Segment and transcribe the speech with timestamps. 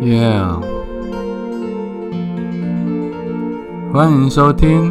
[0.00, 0.58] Yeah，
[3.92, 4.90] 欢迎收听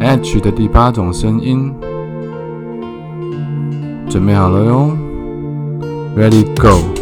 [0.00, 1.74] H 的第八种声音，
[4.08, 4.96] 准备好了哟
[6.16, 6.99] ，Ready Go。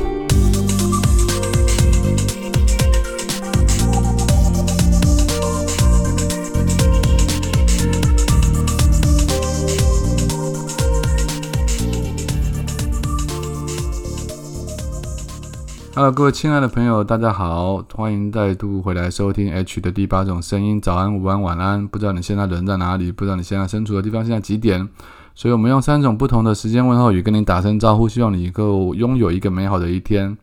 [15.98, 20.80] Hello，各位亲爱的朋友，大家好，欢迎再度回来收听 H 的第八种声音。
[20.80, 21.88] 早安、午安、晚安。
[21.88, 23.10] 不知道你现在人在哪里？
[23.10, 24.88] 不知道你现在身处的地方现在几点？
[25.34, 30.38] 所以，我们用三种不同的时间问候语跟你打声招呼，希望你能够拥有一个美好的一天。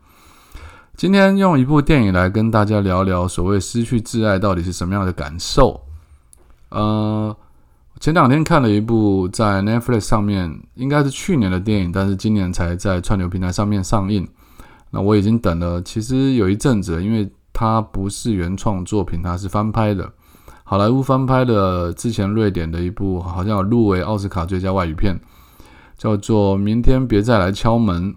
[0.97, 5.80] 今天用一部电影来跟大家聊聊所谓失去挚爱到底是什么样的感受。
[6.67, 7.33] 呃，
[8.02, 14.27] 前两天看了一部在 Netflix 上面，应该是去年的电影，但是今年才在串流平台上面上映。
[14.95, 20.09] 那我已经等了，其实有一阵子，因为它不是原创作品，它是翻拍的，
[20.64, 21.92] 好莱坞翻拍的。
[21.92, 25.19] 之前瑞典的一部好像有入围奥斯卡最佳外语片，
[25.97, 28.14] 叫做《明天别再来敲门》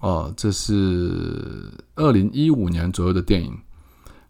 [0.00, 3.56] 哦，这是二零一五年左右的电影。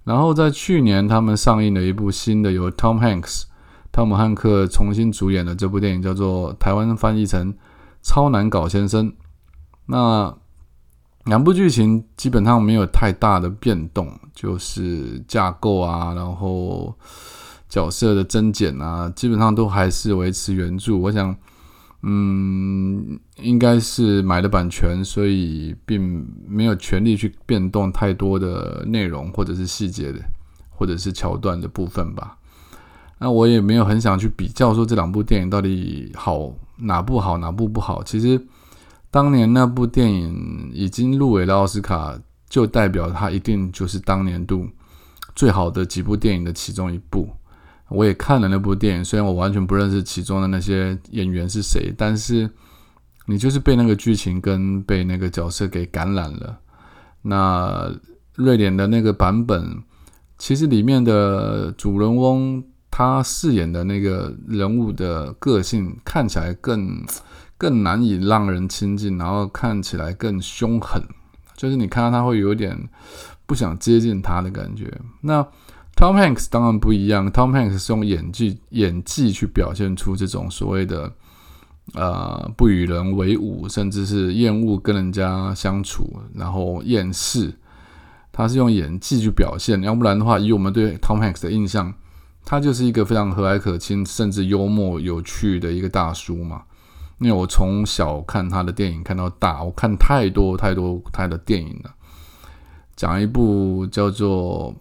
[0.05, 3.45] 然后在去年，他们上映了一部新的，由 Tom Hanks
[3.91, 7.55] 汤姆汉克重新主演的这部电影，叫做台湾翻译成
[8.03, 9.09] 《超难搞先生》。
[9.87, 10.37] 那
[11.27, 16.95] 两部剧情基本上没有太大的变动，就是架构啊，然后
[17.69, 20.97] 角色的增减啊，基本上都还是维持原著。
[20.97, 21.35] 我想，
[22.03, 30.21] 嗯，应该是买了版权，所以并没有权利去变动太多的内容或者是细节的，
[30.71, 32.39] 或者是桥段的部分吧。
[33.19, 38.41] 那我也没有很想去比较说这两部电影到底好哪部好哪部不好，其实。
[39.11, 42.19] 当年那部电影已经入围了奥斯卡，
[42.51, 44.69] 就代表它一定就是当年度
[45.35, 47.31] 最好的几部电影的其中一部。
[47.89, 52.51] 我也看了那部电影，虽然我完全不认识其中的那些演员是谁，但是
[53.27, 56.59] 你就是被那个剧情跟被那个角色给感染了。
[57.23, 57.91] 那
[58.35, 59.83] 瑞典的那个版本，
[60.36, 67.03] 其实里面的主人翁他饰演的那个人物的个性看起来更。
[67.58, 71.02] 更难以让人亲近，然后看起来更凶狠，
[71.56, 72.89] 就是你看到他会有点
[73.46, 74.92] 不想接近他的感觉。
[75.22, 75.42] 那
[75.94, 81.11] Tom Hanks 当然不一样，Tom Hanks 是用演技演技去表现出这种所谓的
[81.94, 87.55] 呃不与人为伍，甚至是厌恶跟人家相处，然后厌世。
[88.30, 91.94] 他是用演技去表现，要不然的话，以我们对 Tom Hanks 的印象，
[92.44, 96.64] 他就是一个非常和蔼可亲，甚至幽默有趣的一个大叔嘛。
[97.19, 101.95] 因为我从小看他的电影看到大，我看太多太多他的电影了。
[102.95, 104.75] 讲一部叫做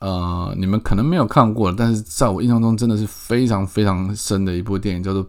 [0.00, 5.26] 呃，你们可能没有看过，但是在我印象中真的是非常非常深的一部电影，叫做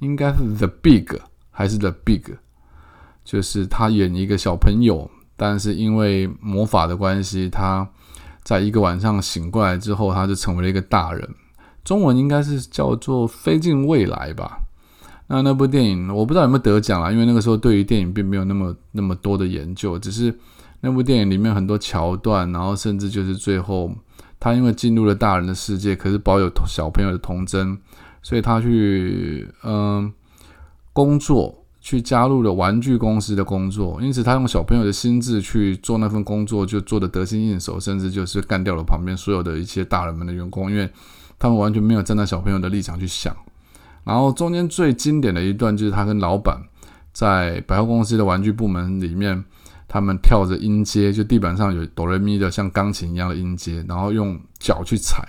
[0.00, 1.04] 应该是《The Big》
[1.50, 2.20] 还是《The Big》？
[3.24, 7.88] 就是他演一个小朋友，但是因为魔法的关系，他
[8.42, 11.28] 在一个晚上醒过来之后，他就成为了一个大人。
[11.84, 14.60] 中文应该是叫做《飞进未来》吧。
[15.28, 20.34] 那那部电影我不知道有没有得奖啊，因为那个时候对于电影并没有那么那么多的研究，只是
[20.80, 23.90] 那部电影里面很多桥段，然后甚至就是最后
[24.40, 27.76] 他因为进入了大人的世界，可是保有小朋友的童真，
[28.22, 30.10] 所以他去嗯
[30.92, 40.88] 工作，去加入了玩具公司的工作，因此他用小朋友的心智去做那份工作，就做的得心应手，甚至就是干掉了旁边所有的一些大人们的员工，因为
[41.38, 43.36] 他们完全没有站在小朋友的立场去想。
[44.08, 46.58] 然后中间最经典的一段就是他跟老板
[47.12, 49.44] 在百货公司的玩具部门里面，
[49.86, 55.22] 他们跳着音阶，就地板上有哆来咪的像钢琴一样的音阶，然后用脚去踩，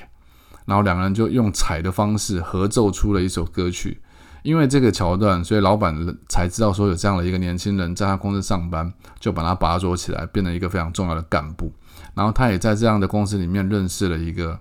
[0.66, 4.00] 然后两个人就用踩的方式合奏出了一首歌曲。
[4.44, 5.94] 因为这个桥段，所以老板
[6.30, 8.90] 才知道说有这样的一个年轻人在他公司上班，
[9.20, 11.70] 就把他拔擢起来，变成一个非常重要的干部。
[12.14, 14.58] 然后他也在这样的公司里面认识了一个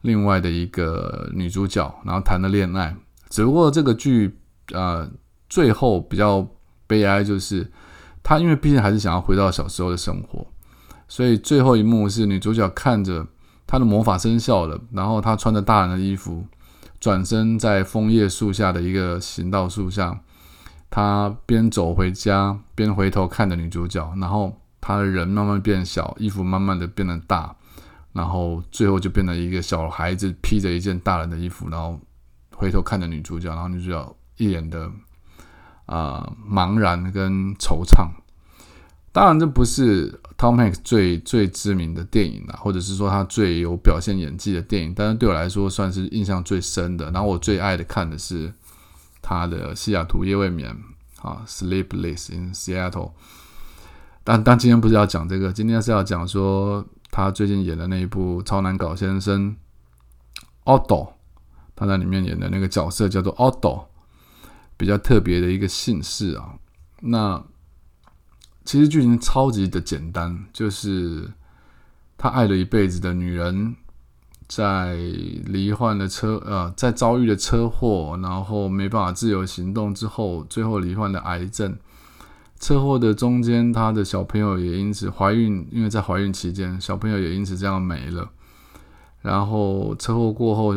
[0.00, 2.96] 另外的一个女主角，然后谈了恋爱。
[3.34, 4.38] 只不过这个剧，
[4.72, 5.10] 呃，
[5.48, 6.46] 最后比较
[6.86, 7.68] 悲哀，就是
[8.22, 10.46] 他因为毕竟还是想要回到小时候的生活，
[11.08, 13.26] 所以最后一幕是女主角看着
[13.66, 16.46] 她的魔法生效了，然后她穿着大人的衣服，
[17.00, 20.20] 转身在枫叶树下的一个行道树下，
[20.88, 27.56] 她边走回家边回头看着女主角，然后她的人慢慢变小，衣服慢慢的变得大，
[28.12, 31.98] 然后最后就变成一个小孩子披着一件大人的衣服，然后。
[32.56, 34.90] 回头看着女主角，然后女主角一脸的
[35.86, 38.08] 啊茫然跟惆怅。
[39.12, 47.12] 当然，这不是 Tom Hanks 最最知名的电影啦，或者是说他最有表现演技的电影，但是对我来说算是印象最深的。
[47.12, 48.52] 然后我最爱的看的是
[49.22, 50.76] 他的《西雅图夜未眠》
[51.28, 52.90] 啊，《Sleepless in Seattle》。
[54.24, 59.54] 但但今天不是要讲这个，今天是要讲说他最近演的那一部《超难搞先生》
[60.64, 61.10] ，Otto，
[61.76, 63.84] 他在里面演的那个角色叫做 Otto，
[64.76, 66.54] 比较特别的一个姓氏啊。
[67.00, 67.44] 那
[68.64, 71.32] 其实剧情超级的简单，就是
[72.16, 73.76] 他爱了一辈子的女人，
[74.48, 81.76] 在罹患了车呃，在遭遇了车祸，然后没办法自由行动之后，最后罹患了癌症。
[82.58, 88.30] 车祸的中间，他的小朋友也因此怀孕，因为在怀孕期间，小朋友也因此这样没了。
[89.20, 90.74] 然后车祸过后，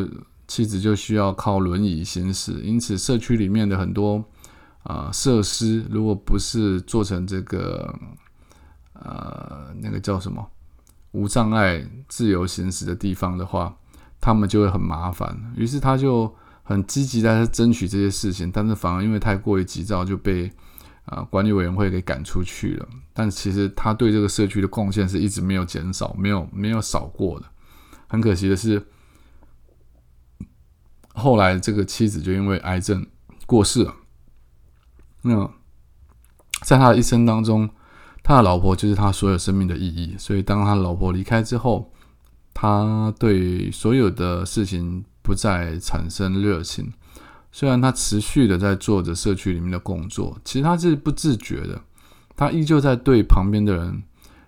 [0.47, 4.23] 妻子就需要靠轮椅行驶，因此社区里面的很多。
[4.83, 7.93] 啊，设施如果不是做成这个，
[8.93, 10.49] 呃，那个叫什么
[11.11, 13.75] 无障碍自由行驶的地方的话，
[14.21, 15.37] 他们就会很麻烦。
[15.57, 16.33] 于是他就
[16.63, 20.49] 很积极在争取这些事情，但是反而因为太过于急躁，就被
[21.03, 22.87] 啊管理委员会给赶出去了。
[23.11, 27.45] 但其实他对这个社区的贡献是一直没有减少，没有没有少过的。
[28.07, 28.87] 很可惜的是，
[31.17, 33.05] 后来这个妻子就因为癌症
[33.45, 33.93] 过世了。
[35.23, 35.49] 那
[36.61, 37.69] 在他的一生当中，
[38.23, 40.15] 他的老婆就是他所有生命的意义。
[40.17, 41.91] 所以，当他老婆离开之后，
[42.53, 46.93] 他对所有的事情不再产生热情。
[47.51, 51.81] 虽然他持续的在做着社区里面的工作，其实他是不自觉的，
[52.35, 54.03] 他依旧在对旁边的人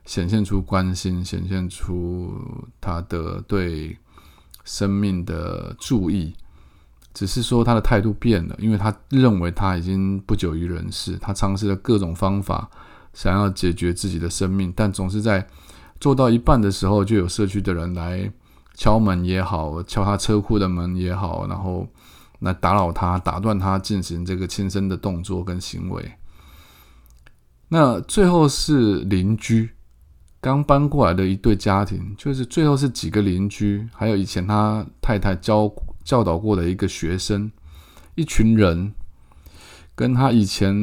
[0.05, 2.31] 显现出关心，显现出
[2.79, 3.97] 他的对
[4.63, 6.35] 生命的注意。
[7.19, 12.69] 只是说他的态度变了，因为他认为他已经不久于人世，他尝试了各种方法，
[13.13, 15.45] 想要解决自己的生命，但总是在
[15.99, 18.31] 做到一半的时候，就有社区的人来
[18.73, 21.85] 敲门也好，敲他车库的门也好，然后
[22.39, 26.13] 来打扰他，打断他进行这个轻生的动作跟行为。
[27.67, 29.71] 那最后是邻居
[30.39, 35.69] 刚搬过来的一对家庭，就是最后是几个邻居，还有以前他太太教。
[36.09, 37.51] 教导过的一个学生，
[38.15, 38.91] 一群人
[39.93, 40.73] 跟他以前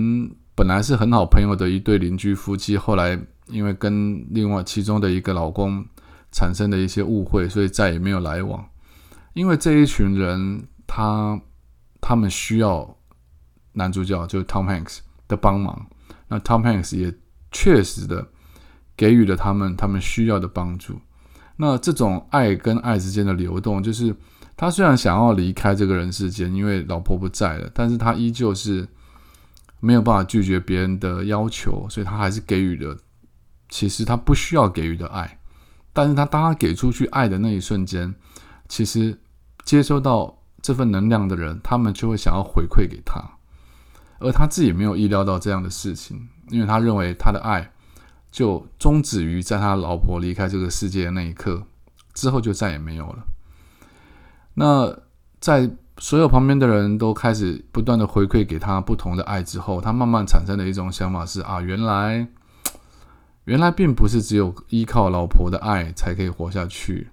[0.55, 3.19] 本来是很好朋友的一对邻居夫妻，后来
[3.49, 5.85] 因为跟另外其中的一个老公
[6.31, 8.65] 产生了一些误会，所以再也没有来往。
[9.35, 11.41] 因为这一群人，他
[12.01, 12.97] 他们需要
[13.73, 15.89] 男主角就是 Tom Hanks 的帮忙，
[16.29, 17.13] 那 Tom Hanks 也
[17.51, 18.29] 确实的
[18.97, 21.01] 给予了他们他们需要的帮助。
[21.57, 24.15] 那这种爱跟爱之间的流动，就是。
[24.57, 28.89] 他虽然想要离开这个人世间，因为老婆不在了，但是他依旧是
[29.81, 32.97] 没有办法拒绝别人的要求，所以他还是给予了
[33.69, 35.39] 其实他不需要给予的爱。
[35.93, 38.15] 但是他当他给出去爱的那一瞬间，
[38.69, 39.19] 其实
[39.65, 43.23] 接收到这份能量的人，他们就会想要回馈给他，
[44.19, 47.73] 而他自己没有意料到这样的事情，因为他认为他的爱
[48.31, 51.67] 就终止于在他老婆离开这个世界的那一刻
[52.15, 53.27] 之后，就再也没有了。
[54.59, 54.99] 那
[55.39, 62.27] 在所有旁边的人都开始不断的回馈给他不同的爱之后，他慢慢产生的一种想法是啊，原来
[63.45, 67.09] 原来并不是只有依靠老婆的爱才可以活下去，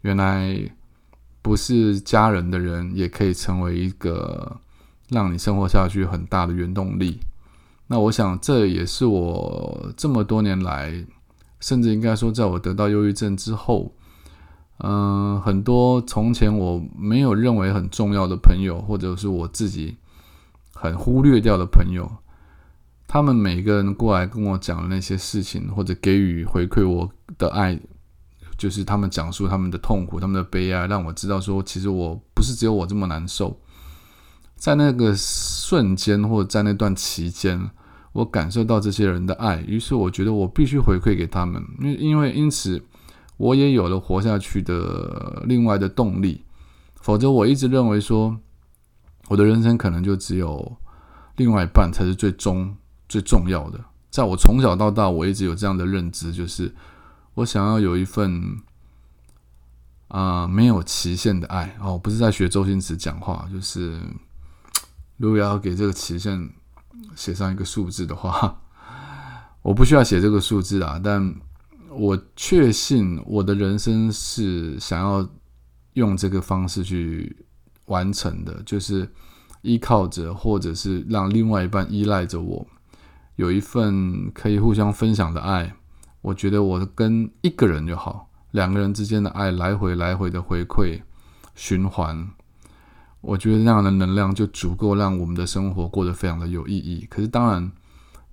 [0.00, 0.58] 原来
[1.42, 4.56] 不是家人的人也可以成为一个
[5.10, 7.20] 让你生活下去很大的原动力。
[7.88, 11.04] 那我想这也是我这么多年来，
[11.60, 13.92] 甚至应该说，在我得到忧郁症之后。
[14.82, 19.98] 嗯，很多从前我没有认为很重要的朋友，或者是我自己
[20.72, 22.10] 很忽略掉的朋友，
[23.06, 27.78] 他们每个人过来跟我讲的那些事情，或者给予回馈我的爱，
[28.56, 33.60] 就是他们讲述他们的痛苦、他们的悲哀，让我知道说，其实我不是只有我这么难受。
[34.56, 37.70] 在那个瞬间，或者在那段期间，
[38.12, 42.82] 我感受到这些人的爱，于是我觉得我必须回馈给他们，因因为因此。
[43.40, 46.44] 我也有了活下去的另外的动力，
[47.00, 48.38] 否则我一直认为说，
[49.28, 50.76] 我的人生可能就只有
[51.36, 52.76] 另外一半才是最终
[53.08, 53.80] 最重要的。
[54.10, 56.74] 在我从小到大，我一直有这样的认知，就是
[57.32, 58.60] 我想要有一份
[60.08, 61.74] 啊没有期限的爱。
[61.80, 63.98] 哦，不是在学周星驰讲话，就是
[65.16, 66.50] 如果要给这个期限
[67.16, 68.60] 写上一个数字的话，
[69.62, 71.34] 我不需要写这个数字啊，但。
[71.90, 75.28] 我确信我的人生是想要
[75.94, 77.44] 用这个方式去
[77.86, 79.10] 完成的，就是
[79.62, 82.64] 依靠着，或者是让另外一半依赖着我，
[83.34, 85.74] 有一份可以互相分享的爱，
[86.22, 91.00] 我觉得我跟一个人就好，两个人之间的爱来回来回的回馈
[91.56, 92.30] 循环，
[93.20, 97.04] 我觉得那样的能量就足够让我们的生活过得非常的有意义。
[97.10, 97.72] 可是当然，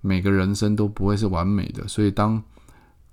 [0.02, 2.42] 每个人生都不会是完美的，所以当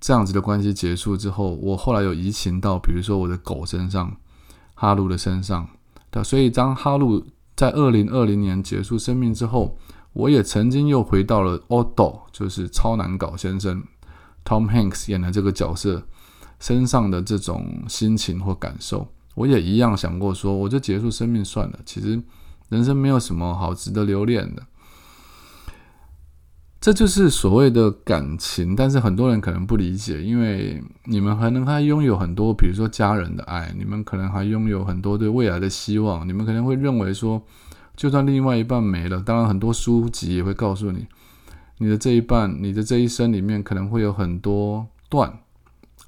[0.05, 4.15] 这样子的关系结束之后，我后来有移情到，比如说我的狗身上，
[4.75, 5.67] 哈鲁的身上。
[6.23, 9.75] 所以当哈鲁在二零二零年结束生命之后，
[10.13, 13.83] 我也曾经又回到了 Otto，就是超难搞先生。
[14.45, 16.03] Tom Hanks 演的这个角色
[16.59, 21.79] 身上的这种心情或感受，我也一样想过说，我就结束生命算了。
[21.83, 22.21] 其实
[22.69, 24.61] 人生没有什么好值得留恋的，
[26.79, 28.75] 这就是所谓的感情。
[28.75, 36.27] 但是很多人可能不理解，因为你们可能还拥有很多，比如说家人的爱，你们可能还拥有很多对未来的希望。
[36.27, 37.41] 你们可能会认为说，
[37.95, 41.07] 就算另外一半没了，当然很多书籍也会告诉你。
[41.77, 45.39] 你的这一半，你的这一生里面可能会有很多段，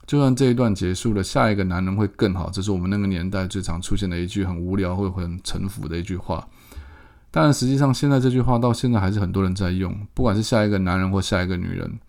[0.05, 2.49] 就算这一段结束了，下一个男人会更好。
[2.49, 6.47] 这是我们那个年代最常出现的一句很无聊或很沉浮的一句话。
[7.31, 9.95] 但实际上，现在这句话到现在还是很多人在用。
[10.13, 11.99] 不管是下一个男人或下一个女人，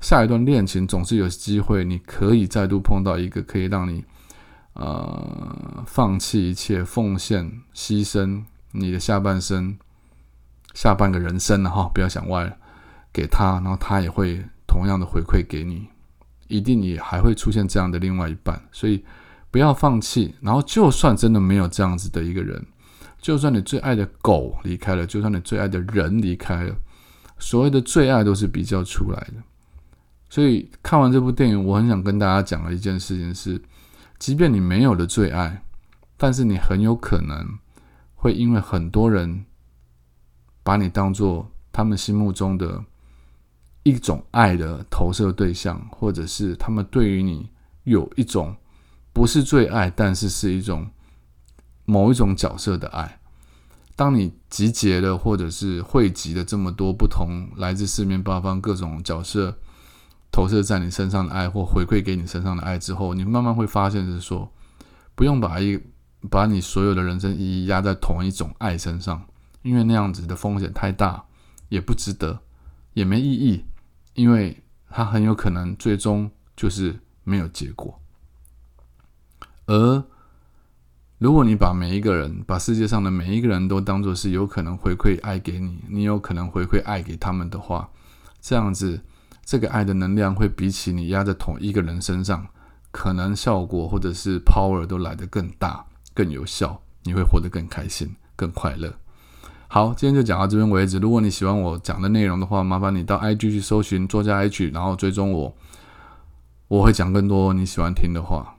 [0.00, 4.04] 下一段恋情总是有机会，你可以再度碰到一个可以让你
[4.74, 8.42] 呃放弃一切、奉献、牺牲
[8.72, 9.76] 你的下半生。
[10.74, 12.54] 下半个人生了哈，不要想歪了，
[13.10, 15.86] 给他，然后他也会同样的回馈给你，
[16.48, 19.02] 一定也还会出现这样的另外一半，所以
[19.50, 20.34] 不要放弃。
[20.42, 22.62] 然后就算真的没有这样子的一个人，
[23.26, 26.72] 就算你最爱的狗离开了，就算你最爱的人离开了，
[27.40, 29.42] 所谓的最爱都是比较出来的。
[30.30, 33.60] 所以看完这部电影，我很想跟大家讲的一件事情是，
[34.20, 35.60] 即便你没有了最爱，
[36.16, 37.44] 但是你很有可能
[38.14, 39.44] 会因为很多人。
[40.62, 42.84] 把你当做他们心目中的
[43.82, 47.50] 一种爱的投射对象，或者是他们对于你
[47.82, 48.56] 有一种
[49.12, 50.88] 不是最爱，但是是一种
[51.84, 53.15] 某一种角色的爱。
[53.96, 59.56] 当你集结了，或者是汇集了这么多不同来自四面八方各种角色
[60.30, 64.52] 投射在你身上的爱，或回馈给你身上的爱之后，你慢慢会发现是说，
[65.14, 65.80] 不用把一
[66.30, 69.26] 把你所有的人生意义压在同一种爱身上。
[69.62, 71.24] 因为那样子的风险太大，
[71.70, 72.38] 也不值得，
[72.92, 73.64] 也没意义，
[74.14, 78.00] 因为它很有可能最终就是没有结果。
[79.66, 80.04] 而
[81.18, 87.88] 如果你把每一个人，把世界上的每一个人都当做是有可能回馈爱给你，你有可能回馈爱给他们的话，
[88.42, 89.00] 这样子，
[89.42, 92.46] 这个爱的能量会比起你压在同一个人身上，
[92.90, 98.92] 可能效果或者是 power 都来得更大、更有效，你会活得更开心、更快乐。
[99.68, 100.98] 好，今天就讲到这边为止。
[100.98, 105.56] 如果你喜欢我讲的内容的话，麻烦你到 IG 去搜寻作家 H，然后追踪我。
[106.68, 108.55] 我会讲更多你喜欢听的话，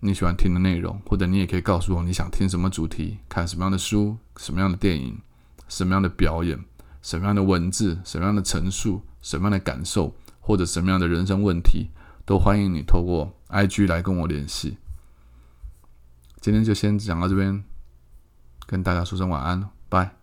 [0.00, 5.20] 你喜欢听的内容，或者你也可以告诉我你想听什么主题，看什么样的书，什么样的电影，
[5.68, 6.58] 什么样的表演，
[7.02, 11.90] 什么样的文字，什么样的陈述，什么样的感受，或者什么样的人生问题，
[12.24, 14.78] 都欢迎你透过 IG 来跟我联系。
[16.40, 17.64] 今天就先讲到这边，
[18.66, 20.17] 跟大家说声晚安，拜。